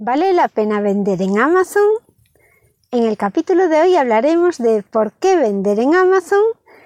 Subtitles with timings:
[0.00, 1.82] ¿Vale la pena vender en Amazon?
[2.92, 6.42] En el capítulo de hoy hablaremos de por qué vender en Amazon,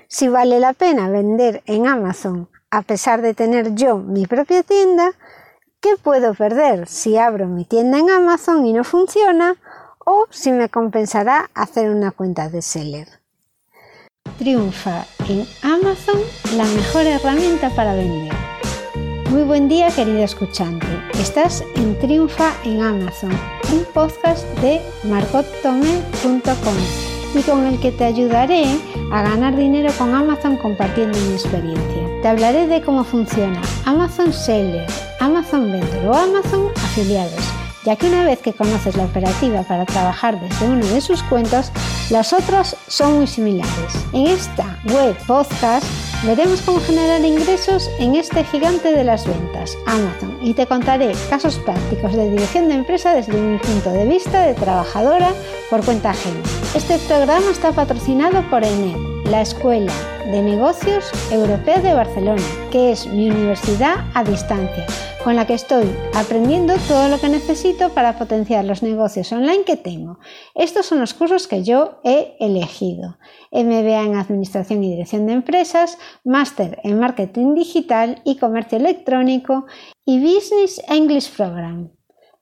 [0.09, 5.13] si vale la pena vender en Amazon a pesar de tener yo mi propia tienda,
[5.83, 9.57] qué puedo perder si abro mi tienda en Amazon y no funciona
[9.99, 13.09] o si me compensará hacer una cuenta de seller.
[14.39, 16.19] Triunfa en Amazon
[16.57, 18.52] la mejor herramienta para vender.
[19.33, 20.87] Muy buen día querido escuchante.
[21.15, 23.33] Estás en Triunfa en Amazon,
[23.73, 26.77] un podcast de marcottome.com
[27.35, 28.67] y con el que te ayudaré
[29.11, 32.21] a ganar dinero con Amazon compartiendo mi experiencia.
[32.21, 34.87] Te hablaré de cómo funciona Amazon Seller,
[35.19, 37.43] Amazon Vendor o Amazon Afiliados,
[37.87, 41.73] ya que una vez que conoces la operativa para trabajar desde uno de sus cuentos,
[42.11, 43.95] las otras son muy similares.
[44.13, 45.87] En esta web podcast
[46.25, 51.59] Veremos cómo generar ingresos en este gigante de las ventas, Amazon, y te contaré casos
[51.59, 55.33] prácticos de dirección de empresa desde mi punto de vista de trabajadora
[55.69, 56.39] por cuenta ajena.
[56.77, 59.93] Este programa está patrocinado por ENED, la Escuela
[60.27, 64.87] de Negocios Europea de Barcelona, que es mi universidad a distancia
[65.25, 65.85] con la que estoy
[66.15, 70.19] aprendiendo todo lo que necesito para potenciar los negocios online que tengo.
[70.55, 73.19] Estos son los cursos que yo he elegido.
[73.53, 79.67] MBA en Administración y Dirección de Empresas, Máster en Marketing Digital y Comercio Electrónico
[80.05, 81.93] y Business English Program.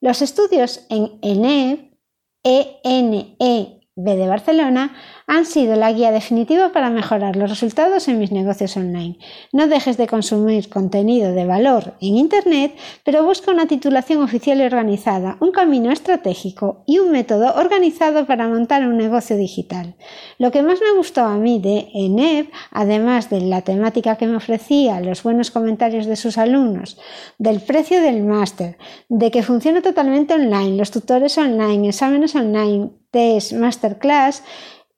[0.01, 1.99] Los estudios en ENE,
[2.43, 4.95] ENE B de Barcelona
[5.31, 9.17] han sido la guía definitiva para mejorar los resultados en mis negocios online.
[9.53, 14.65] No dejes de consumir contenido de valor en Internet, pero busca una titulación oficial y
[14.65, 19.95] organizada, un camino estratégico y un método organizado para montar un negocio digital.
[20.39, 24.35] Lo que más me gustó a mí de ENEP, además de la temática que me
[24.37, 26.99] ofrecía, los buenos comentarios de sus alumnos,
[27.39, 33.53] del precio del máster, de que funciona totalmente online, los tutores online, exámenes online, test,
[33.53, 34.43] masterclass,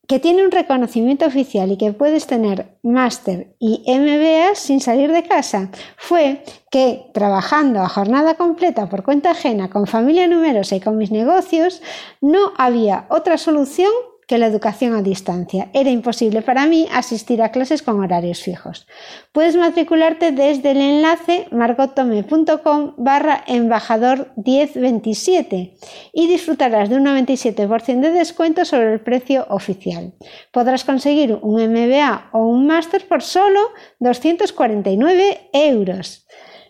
[0.08, 5.22] que tiene un reconocimiento oficial y que puedes tener máster y MBA sin salir de
[5.22, 10.98] casa, fue que trabajando a jornada completa por cuenta ajena, con familia numerosa y con
[10.98, 11.82] mis negocios,
[12.20, 13.90] no había otra solución
[14.38, 15.68] la educación a distancia.
[15.72, 18.86] Era imposible para mí asistir a clases con horarios fijos.
[19.32, 25.76] Puedes matricularte desde el enlace margotome.com barra embajador 1027
[26.12, 30.12] y disfrutarás de un 97% de descuento sobre el precio oficial.
[30.52, 33.60] Podrás conseguir un MBA o un máster por solo
[34.00, 36.26] 249 euros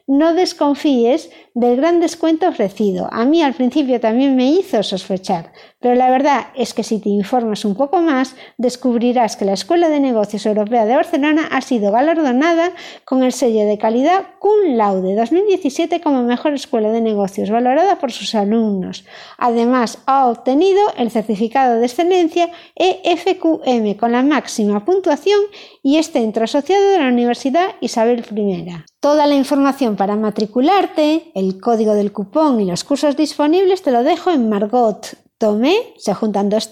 [0.07, 3.09] no desconfíes del gran descuento ofrecido.
[3.13, 7.09] A mí al principio también me hizo sospechar, pero la verdad es que si te
[7.09, 11.91] informas un poco más, descubrirás que la Escuela de Negocios Europea de Barcelona ha sido
[11.91, 12.71] galardonada
[13.05, 18.13] con el sello de calidad Cum Laude 2017 como mejor escuela de negocios, valorada por
[18.13, 19.05] sus alumnos.
[19.39, 25.41] Además, ha obtenido el certificado de excelencia EFQM con la máxima puntuación
[25.83, 28.69] y este centro asociado de la Universidad Isabel I.
[29.01, 34.05] Toda la información para matricularte, el código del cupón y los cursos disponibles te lo
[34.05, 36.71] dejo en Margot Tomé, se juntan dos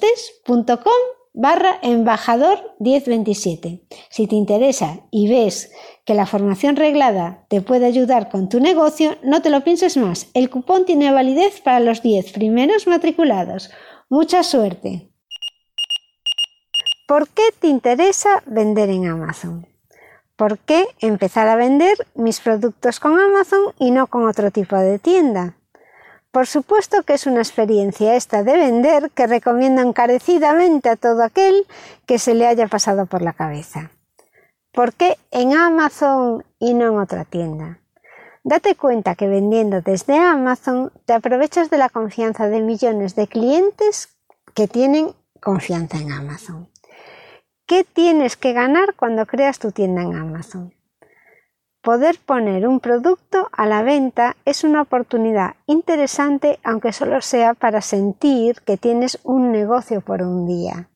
[1.32, 3.82] barra embajador 1027.
[4.10, 5.72] Si te interesa y ves
[6.04, 10.28] que la formación reglada te puede ayudar con tu negocio, no te lo pienses más.
[10.34, 13.72] El cupón tiene validez para los 10 primeros matriculados.
[14.08, 15.10] Mucha suerte.
[17.08, 19.66] ¿Por qué te interesa vender en Amazon?
[20.36, 25.00] ¿Por qué empezar a vender mis productos con Amazon y no con otro tipo de
[25.00, 25.56] tienda?
[26.30, 31.66] Por supuesto que es una experiencia esta de vender que recomiendo encarecidamente a todo aquel
[32.06, 33.90] que se le haya pasado por la cabeza.
[34.72, 37.80] ¿Por qué en Amazon y no en otra tienda?
[38.44, 44.16] Date cuenta que vendiendo desde Amazon te aprovechas de la confianza de millones de clientes
[44.54, 46.68] que tienen confianza en Amazon.
[47.66, 50.72] ¿Qué tienes que ganar cuando creas tu tienda en Amazon?
[51.82, 57.80] Poder poner un producto a la venta es una oportunidad interesante aunque solo sea para
[57.80, 60.90] sentir que tienes un negocio por un día.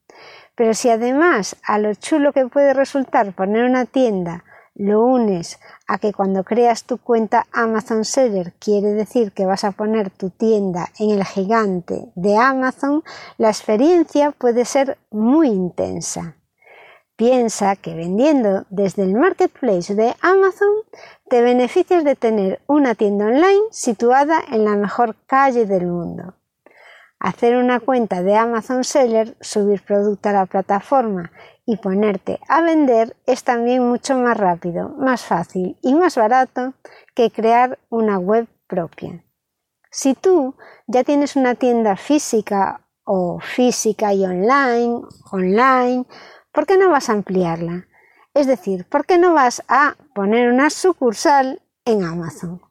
[0.54, 4.44] Pero si además a lo chulo que puede resultar poner una tienda
[4.74, 9.72] lo unes a que cuando creas tu cuenta Amazon Seller quiere decir que vas a
[9.72, 13.04] poner tu tienda en el gigante de Amazon,
[13.38, 16.36] la experiencia puede ser muy intensa.
[17.16, 20.74] Piensa que vendiendo desde el marketplace de Amazon
[21.28, 26.34] te beneficias de tener una tienda online situada en la mejor calle del mundo.
[27.20, 31.30] Hacer una cuenta de Amazon Seller, subir producto a la plataforma
[31.64, 36.74] y ponerte a vender es también mucho más rápido, más fácil y más barato
[37.14, 39.24] que crear una web propia.
[39.88, 40.56] Si tú
[40.88, 46.06] ya tienes una tienda física o física y online, online,
[46.54, 47.86] ¿por qué no vas a ampliarla?
[48.32, 52.62] Es decir, ¿por qué no vas a poner una sucursal en Amazon?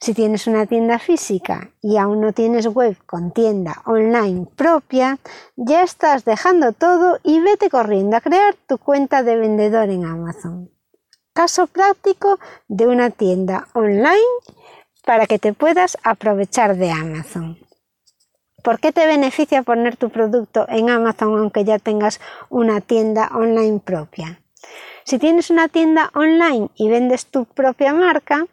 [0.00, 5.18] Si tienes una tienda física y aún no tienes web con tienda online propia,
[5.56, 10.70] ya estás dejando todo y vete corriendo a crear tu cuenta de vendedor en Amazon.
[11.32, 14.18] Caso práctico de una tienda online
[15.04, 17.58] para que te puedas aprovechar de Amazon.
[18.64, 22.18] ¿Por qué te beneficia poner tu producto en Amazon aunque ya tengas
[22.48, 24.40] una tienda online propia?
[25.04, 28.46] Si tienes una tienda online y vendes tu propia marca,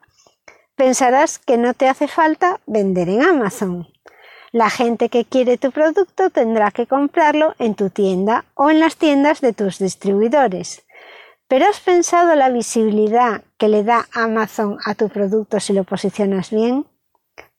[0.75, 3.87] pensarás que no te hace falta vender en Amazon.
[4.51, 8.97] La gente que quiere tu producto tendrá que comprarlo en tu tienda o en las
[8.97, 10.85] tiendas de tus distribuidores.
[11.47, 16.51] Pero ¿has pensado la visibilidad que le da Amazon a tu producto si lo posicionas
[16.51, 16.85] bien?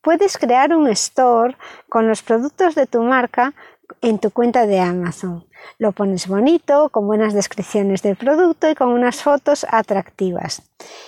[0.02, 1.56] Puedes crear un store
[1.88, 3.54] con los productos de tu marca
[4.00, 5.46] en tu cuenta de Amazon.
[5.78, 10.62] Lo pones bonito, con buenas descripciones del producto y con unas fotos atractivas.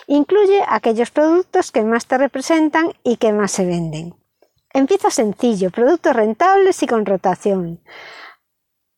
[0.06, 4.14] Incluye aquellos productos que más te representan y que más se venden.
[4.72, 7.80] Empieza sencillo, productos rentables y con rotación.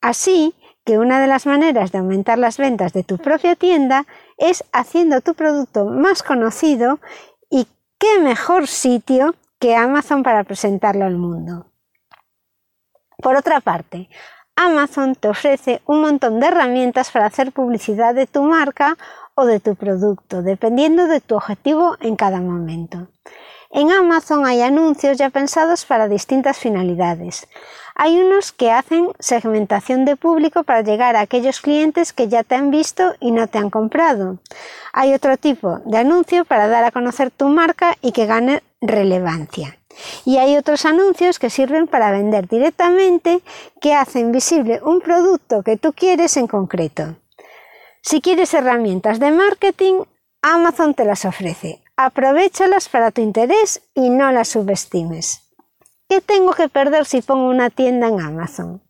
[0.02, 0.54] Así
[0.84, 4.06] que una de las maneras de aumentar las ventas de tu propia tienda
[4.37, 7.00] es haciendo tu producto más conocido
[7.50, 7.66] y
[7.99, 9.34] qué mejor sitio
[9.74, 11.72] Amazon para presentarlo al mundo.
[13.18, 14.08] Por otra parte,
[14.54, 18.96] Amazon te ofrece un montón de herramientas para hacer publicidad de tu marca
[19.34, 23.08] o de tu producto, dependiendo de tu objetivo en cada momento.
[23.70, 27.48] En Amazon hay anuncios ya pensados para distintas finalidades.
[27.98, 32.54] Hay unos que hacen segmentación de público para llegar a aquellos clientes que ya te
[32.54, 34.38] han visto y no te han comprado.
[34.93, 39.78] Hay otro tipo de anuncio para dar a conocer tu marca y que gane relevancia.
[40.26, 43.40] Y hay otros anuncios que sirven para vender directamente
[43.81, 47.16] que hacen visible un producto que tú quieres en concreto.
[48.02, 50.02] Si quieres herramientas de marketing,
[50.42, 51.82] Amazon te las ofrece.
[51.96, 55.45] Aprovechalas para tu interés y no las subestimes.
[56.08, 58.81] ¿Qué tengo que perder si pongo una tienda en Amazon?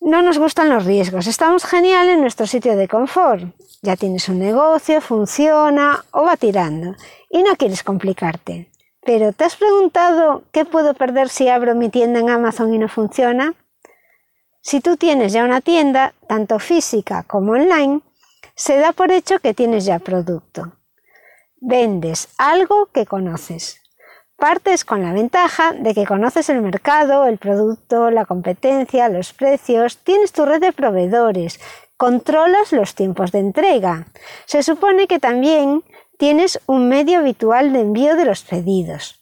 [0.00, 1.28] No nos gustan los riesgos.
[1.28, 3.44] Estamos genial en nuestro sitio de confort.
[3.80, 6.96] Ya tienes un negocio, funciona o va tirando
[7.30, 8.70] y no quieres complicarte.
[9.02, 12.88] Pero ¿te has preguntado qué puedo perder si abro mi tienda en Amazon y no
[12.88, 13.54] funciona?
[14.60, 18.00] Si tú tienes ya una tienda, tanto física como online,
[18.56, 20.72] se da por hecho que tienes ya producto.
[21.60, 23.83] Vendes algo que conoces.
[24.36, 29.98] Partes con la ventaja de que conoces el mercado, el producto, la competencia, los precios,
[29.98, 31.60] tienes tu red de proveedores,
[31.96, 34.06] controlas los tiempos de entrega.
[34.46, 35.84] Se supone que también
[36.18, 39.20] tienes un medio habitual de envío de los pedidos.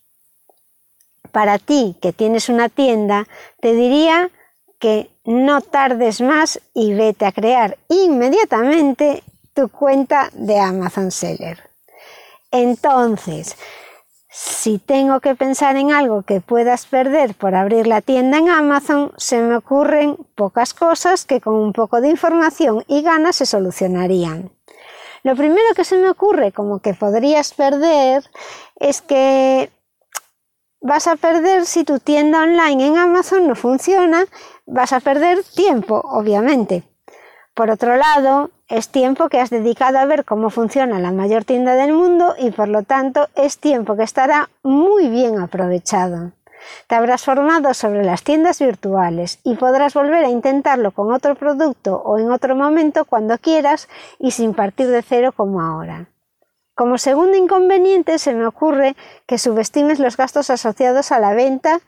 [1.31, 3.27] Para ti que tienes una tienda,
[3.61, 4.31] te diría
[4.79, 9.23] que no tardes más y vete a crear inmediatamente
[9.55, 11.71] tu cuenta de Amazon Seller.
[12.51, 13.57] Entonces,
[14.35, 19.13] si tengo que pensar en algo que puedas perder por abrir la tienda en Amazon,
[19.19, 24.51] se me ocurren pocas cosas que con un poco de información y ganas se solucionarían.
[25.23, 28.25] Lo primero que se me ocurre como que podrías perder
[28.77, 29.71] es que
[30.81, 34.25] vas a perder si tu tienda online en Amazon no funciona,
[34.65, 36.85] vas a perder tiempo, obviamente.
[37.53, 41.75] Por otro lado, es tiempo que has dedicado a ver cómo funciona la mayor tienda
[41.75, 46.33] del mundo y por lo tanto es tiempo que estará muy bien aprovechado.
[46.87, 52.01] Te habrás formado sobre las tiendas virtuales y podrás volver a intentarlo con otro producto
[52.03, 56.07] o en otro momento cuando quieras y sin partir de cero como ahora.
[56.75, 61.81] Como segundo inconveniente se me ocurre que subestimes los gastos asociados a la venta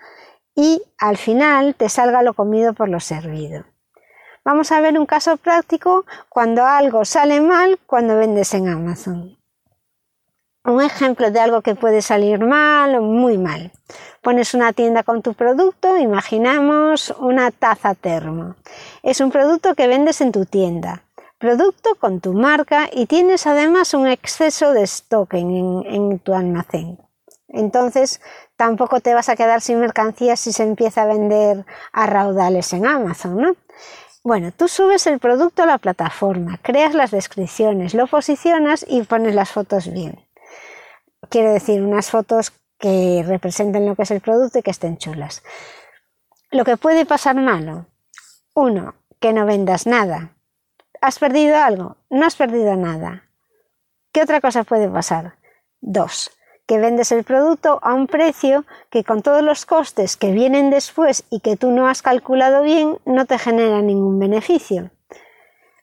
[0.54, 3.64] y al final te salga lo comido por lo servido.
[4.44, 9.38] Vamos a ver un caso práctico cuando algo sale mal cuando vendes en Amazon.
[10.64, 13.72] Un ejemplo de algo que puede salir mal o muy mal.
[14.20, 18.56] Pones una tienda con tu producto, imaginamos una taza termo.
[19.02, 21.04] Es un producto que vendes en tu tienda.
[21.38, 26.98] Producto con tu marca y tienes además un exceso de stock en, en tu almacén.
[27.48, 28.20] Entonces,
[28.56, 32.86] tampoco te vas a quedar sin mercancías si se empieza a vender a raudales en
[32.86, 33.56] Amazon, ¿no?
[34.26, 39.34] Bueno, tú subes el producto a la plataforma, creas las descripciones, lo posicionas y pones
[39.34, 40.26] las fotos bien.
[41.28, 45.42] Quiero decir, unas fotos que representen lo que es el producto y que estén chulas.
[46.50, 47.84] Lo que puede pasar malo.
[48.54, 50.34] Uno, que no vendas nada.
[51.02, 51.98] ¿Has perdido algo?
[52.08, 53.28] No has perdido nada.
[54.10, 55.34] ¿Qué otra cosa puede pasar?
[55.82, 56.30] Dos,
[56.66, 61.24] que vendes el producto a un precio que con todos los costes que vienen después
[61.30, 64.90] y que tú no has calculado bien no te genera ningún beneficio.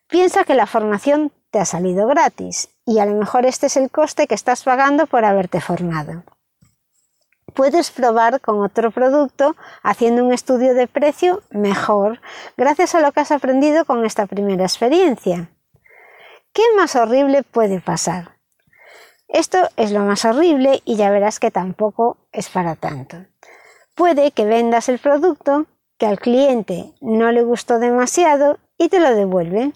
[0.07, 3.91] Piensa que la formación te ha salido gratis y a lo mejor este es el
[3.91, 6.23] coste que estás pagando por haberte formado.
[7.53, 12.21] Puedes probar con otro producto haciendo un estudio de precio mejor
[12.57, 15.49] gracias a lo que has aprendido con esta primera experiencia.
[16.53, 18.40] ¿Qué más horrible puede pasar?
[19.31, 23.17] Esto es lo más horrible y ya verás que tampoco es para tanto.
[23.95, 29.15] Puede que vendas el producto que al cliente no le gustó demasiado y te lo
[29.15, 29.71] devuelve.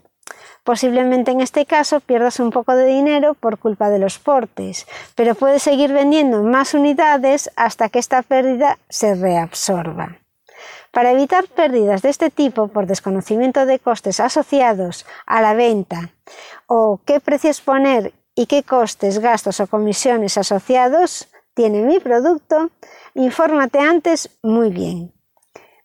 [0.66, 5.36] Posiblemente en este caso pierdas un poco de dinero por culpa de los portes, pero
[5.36, 10.18] puedes seguir vendiendo más unidades hasta que esta pérdida se reabsorba.
[10.92, 16.10] Para evitar pérdidas de este tipo por desconocimiento de costes asociados a la venta
[16.68, 22.70] o qué precios poner y qué costes, gastos o comisiones asociados tiene mi producto,
[23.14, 25.15] infórmate antes muy bien.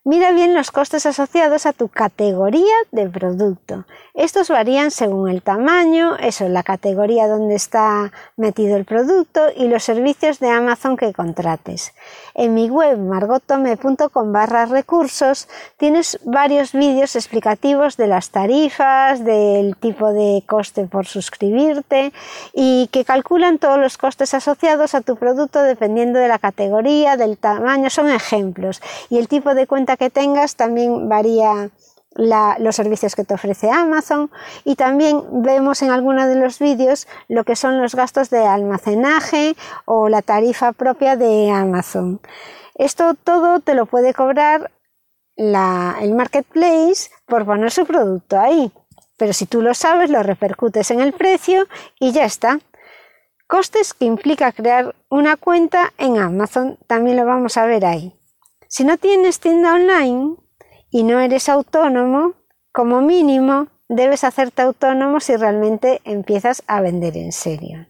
[0.03, 3.85] Mira bien los costes asociados a tu categoría de producto.
[4.15, 9.83] Estos varían según el tamaño, eso, la categoría donde está metido el producto y los
[9.83, 11.93] servicios de Amazon que contrates.
[12.33, 20.11] En mi web margotome.com barra recursos tienes varios vídeos explicativos de las tarifas, del tipo
[20.11, 22.11] de coste por suscribirte
[22.55, 27.37] y que calculan todos los costes asociados a tu producto dependiendo de la categoría, del
[27.37, 28.81] tamaño, son ejemplos
[29.11, 31.69] y el tipo de cuenta que tengas también varía
[32.13, 34.29] los servicios que te ofrece Amazon
[34.65, 39.55] y también vemos en algunos de los vídeos lo que son los gastos de almacenaje
[39.85, 42.19] o la tarifa propia de Amazon.
[42.75, 44.71] Esto todo te lo puede cobrar
[45.37, 48.71] el marketplace por poner su producto ahí.
[49.17, 51.67] Pero si tú lo sabes, lo repercutes en el precio
[51.99, 52.59] y ya está.
[53.47, 58.13] Costes que implica crear una cuenta en Amazon, también lo vamos a ver ahí.
[58.73, 60.37] Si no tienes tienda online
[60.89, 62.35] y no eres autónomo,
[62.71, 67.87] como mínimo debes hacerte autónomo si realmente empiezas a vender en serio.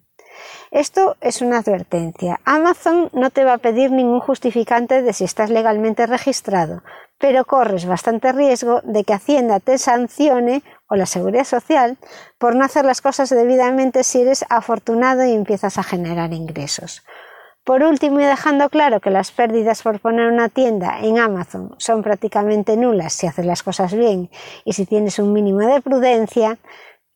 [0.72, 2.40] Esto es una advertencia.
[2.46, 6.82] Amazon no te va a pedir ningún justificante de si estás legalmente registrado,
[7.20, 12.00] pero corres bastante riesgo de que Hacienda te sancione o la Seguridad Social
[12.40, 17.04] por no hacer las cosas debidamente si eres afortunado y empiezas a generar ingresos.
[17.64, 22.02] Por último, y dejando claro que las pérdidas por poner una tienda en Amazon son
[22.02, 24.32] prácticamente nulas si haces las cosas bien
[24.66, 26.58] y si tienes un mínimo de prudencia,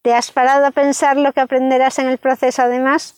[0.04, 3.16] ¿te has parado a pensar lo que aprenderás en el proceso además?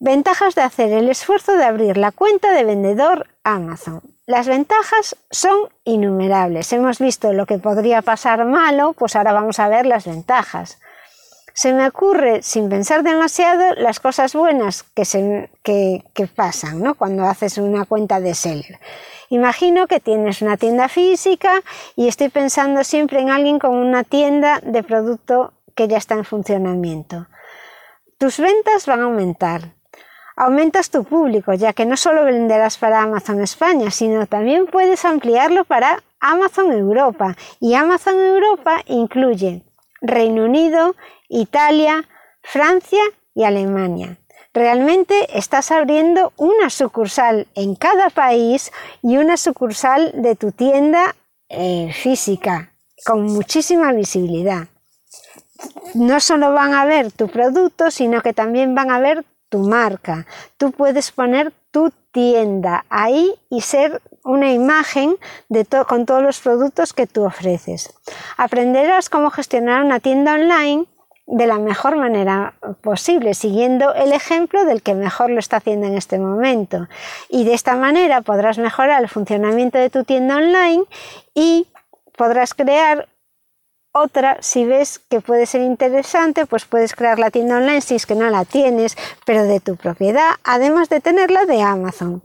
[0.00, 4.00] Ventajas de hacer el esfuerzo de abrir la cuenta de vendedor Amazon.
[4.26, 6.72] Las ventajas son innumerables.
[6.72, 10.80] Hemos visto lo que podría pasar malo, pues ahora vamos a ver las ventajas
[11.54, 16.02] se me ocurre, sin pensar demasiado, las cosas buenas que, se, que,
[16.34, 16.94] pasan ¿no?
[16.94, 18.78] cuando haces una cuenta de seller.
[19.28, 21.62] Imagino que tienes una tienda física
[21.96, 26.24] y estoy pensando siempre en alguien con una tienda de producto que ya está en
[26.24, 27.26] funcionamiento.
[28.18, 29.74] Tus ventas van a aumentar.
[30.36, 35.64] Aumentas tu público, ya que no solo venderás para Amazon España, sino también puedes ampliarlo
[35.64, 37.36] para Amazon Europa.
[37.60, 39.62] Y Amazon Europa incluye
[40.02, 40.94] Reino Unido,
[41.28, 42.08] Italia,
[42.42, 43.02] Francia
[43.34, 44.18] y Alemania.
[44.52, 48.70] Realmente estás abriendo una sucursal en cada país
[49.02, 51.16] y una sucursal de tu tienda
[51.48, 52.72] eh, física
[53.06, 54.68] con muchísima visibilidad.
[55.94, 60.26] No solo van a ver tu producto, sino que también van a ver tu marca.
[60.56, 65.16] Tú puedes poner tu tienda ahí y ser una imagen
[65.50, 67.92] de con todos los productos que tú ofreces.
[68.38, 70.86] Aprenderás cómo gestionar una tienda online
[71.26, 75.96] de la mejor manera posible, siguiendo el ejemplo del que mejor lo está haciendo en
[75.98, 76.88] este momento.
[77.28, 80.84] Y de esta manera podrás mejorar el funcionamiento de tu tienda online
[81.34, 81.66] y
[82.16, 83.06] podrás crear
[83.92, 88.06] otra, si ves que puede ser interesante, pues puedes crear la tienda online si es
[88.06, 88.96] que no la tienes,
[89.26, 92.22] pero de tu propiedad, además de tenerla de Amazon.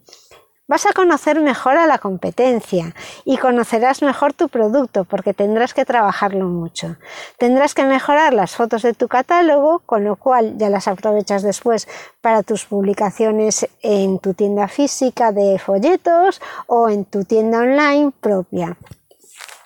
[0.70, 2.94] Vas a conocer mejor a la competencia
[3.24, 6.98] y conocerás mejor tu producto porque tendrás que trabajarlo mucho.
[7.38, 11.88] Tendrás que mejorar las fotos de tu catálogo, con lo cual ya las aprovechas después
[12.20, 18.78] para tus publicaciones en tu tienda física de folletos o en tu tienda online propia.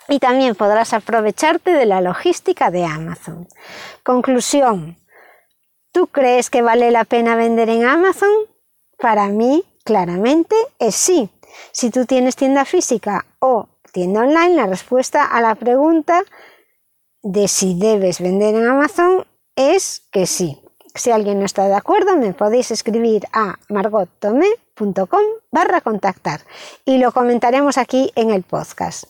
[0.08, 3.48] Y también podrás aprovecharte de la logística de Amazon.
[4.04, 4.98] Conclusión.
[5.92, 8.32] ¿Tú crees que vale la pena vender en Amazon?
[8.98, 11.30] Para mí Claramente es sí.
[11.72, 16.24] Si tú tienes tienda física o tienda online, la respuesta a la pregunta
[17.24, 20.62] de si debes vender en Amazon es que sí.
[20.94, 26.42] Si alguien no está de acuerdo, me podéis escribir a margottomé.com barra contactar
[26.86, 29.06] y lo comentaremos aquí en el podcast.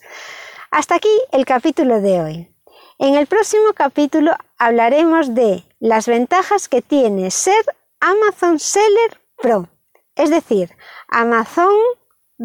[0.71, 2.55] Hasta aquí el capítulo de hoy.
[2.97, 7.61] En el próximo capítulo hablaremos de las ventajas que tiene ser
[7.99, 9.67] Amazon Seller Pro,
[10.15, 10.71] es decir,
[11.09, 11.73] Amazon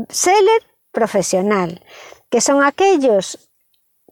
[0.09, 1.85] Seller profesional,
[2.29, 3.49] que son aquellos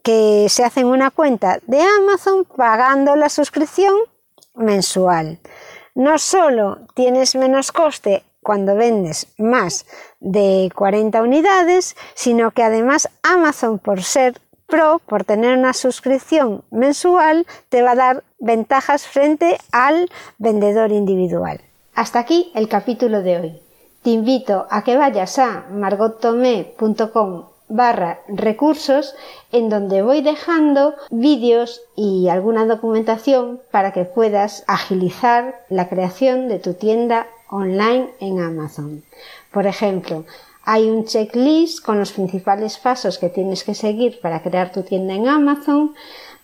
[0.05, 3.97] que se hacen una cuenta de Amazon pagando la suscripción
[4.55, 5.41] mensual.
[5.97, 9.87] No solo tienes menos coste cuando vendes más
[10.21, 17.47] de 40 unidades, sino que además Amazon por ser Pro, por tener una suscripción mensual,
[17.69, 20.09] te va a dar ventajas frente al
[20.39, 21.61] vendedor individual.
[21.95, 23.61] Hasta aquí el capítulo de hoy.
[24.03, 29.15] Te invito a que vayas a margottomé.com barra recursos
[29.53, 36.59] en donde voy dejando vídeos y alguna documentación para que puedas agilizar la creación de
[36.59, 39.03] tu tienda online en Amazon.
[39.53, 40.25] Por ejemplo,
[40.65, 45.15] hay un checklist con los principales pasos que tienes que seguir para crear tu tienda
[45.15, 45.95] en Amazon.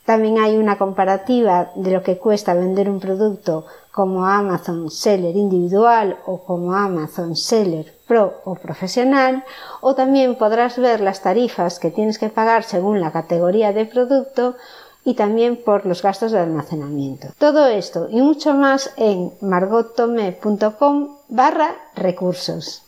[0.04, 6.18] También hay una comparativa de lo que cuesta vender un producto como Amazon Seller individual
[6.26, 9.44] o como Amazon Seller Pro o profesional,
[9.80, 14.56] o también podrás ver las tarifas que tienes que pagar según la categoría de producto
[15.04, 17.28] y también por los gastos de almacenamiento.
[17.38, 22.82] Todo esto y mucho más en margottome.com barra recursos.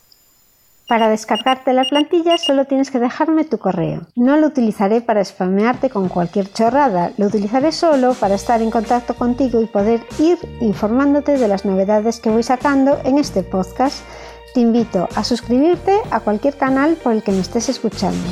[0.88, 4.02] Para descargarte la plantilla solo tienes que dejarme tu correo.
[4.14, 9.14] No lo utilizaré para spamearte con cualquier chorrada, lo utilizaré solo para estar en contacto
[9.14, 14.04] contigo y poder ir informándote de las novedades que voy sacando en este podcast.
[14.52, 18.28] Te invito a suscribirte a cualquier canal por el que me estés escuchando,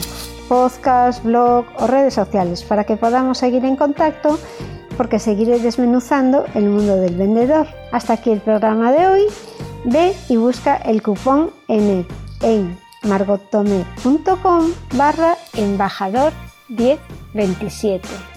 [0.51, 4.37] podcast, blog o redes sociales, para que podamos seguir en contacto
[4.97, 7.69] porque seguiré desmenuzando el mundo del vendedor.
[7.93, 9.23] Hasta aquí el programa de hoy.
[9.85, 12.07] Ve y busca el cupón ENET
[12.43, 16.33] en margotome.com barra embajador
[16.69, 18.30] 1027